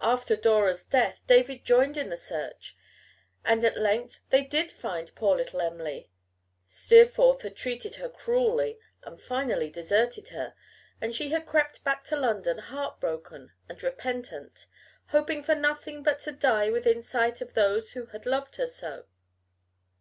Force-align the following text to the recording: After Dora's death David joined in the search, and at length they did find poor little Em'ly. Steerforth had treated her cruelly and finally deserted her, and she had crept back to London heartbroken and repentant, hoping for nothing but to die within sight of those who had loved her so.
After 0.00 0.34
Dora's 0.34 0.82
death 0.84 1.20
David 1.28 1.64
joined 1.64 1.96
in 1.96 2.08
the 2.08 2.16
search, 2.16 2.76
and 3.44 3.64
at 3.64 3.76
length 3.78 4.18
they 4.30 4.42
did 4.42 4.72
find 4.72 5.14
poor 5.14 5.36
little 5.36 5.60
Em'ly. 5.60 6.10
Steerforth 6.66 7.42
had 7.42 7.54
treated 7.54 7.94
her 7.94 8.08
cruelly 8.08 8.80
and 9.04 9.20
finally 9.22 9.70
deserted 9.70 10.30
her, 10.30 10.56
and 11.00 11.14
she 11.14 11.28
had 11.30 11.46
crept 11.46 11.84
back 11.84 12.02
to 12.06 12.16
London 12.16 12.58
heartbroken 12.58 13.52
and 13.68 13.80
repentant, 13.84 14.66
hoping 15.10 15.44
for 15.44 15.54
nothing 15.54 16.02
but 16.02 16.18
to 16.18 16.32
die 16.32 16.68
within 16.68 17.00
sight 17.00 17.40
of 17.40 17.54
those 17.54 17.92
who 17.92 18.06
had 18.06 18.26
loved 18.26 18.56
her 18.56 18.66
so. 18.66 19.06